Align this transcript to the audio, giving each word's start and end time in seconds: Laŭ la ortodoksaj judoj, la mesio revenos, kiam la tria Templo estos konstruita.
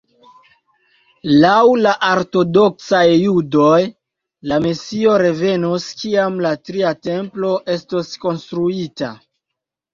Laŭ 1.43 1.57
la 1.87 1.91
ortodoksaj 2.07 3.03
judoj, 3.25 3.77
la 4.53 4.59
mesio 4.65 5.15
revenos, 5.25 5.87
kiam 6.03 6.43
la 6.49 6.57
tria 6.67 6.97
Templo 7.13 7.55
estos 7.79 8.13
konstruita. 8.29 9.15